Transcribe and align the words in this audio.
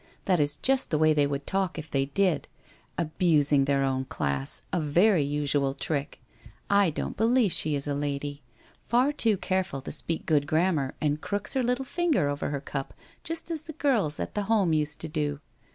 That 0.25 0.39
is 0.39 0.57
just 0.57 0.89
the 0.89 0.97
way 0.97 1.13
they 1.13 1.27
would 1.27 1.45
talk 1.45 1.77
if 1.77 1.91
they 1.91 2.05
did. 2.07 2.47
Abusing 2.97 3.65
their 3.65 3.83
own 3.83 4.05
class, 4.05 4.63
a 4.73 4.81
very 4.81 5.21
usual 5.21 5.75
trick! 5.75 6.19
I 6.71 6.89
don't 6.89 7.15
believe 7.15 7.51
she 7.53 7.75
is 7.75 7.85
a 7.87 7.93
lady. 7.93 8.41
Far 8.83 9.13
too 9.13 9.37
careful 9.37 9.79
to 9.81 9.91
speak 9.91 10.25
good 10.25 10.47
grammar 10.47 10.95
and 10.99 11.21
crooks 11.21 11.53
her 11.53 11.61
little 11.61 11.85
finger 11.85 12.29
over 12.29 12.49
her 12.49 12.61
cup 12.61 12.95
just 13.23 13.51
as 13.51 13.61
the 13.61 13.73
girls 13.73 14.19
at 14.19 14.33
the 14.33 14.45
Home 14.53 14.73
used 14.73 14.99
to 15.01 15.07
do 15.07 15.39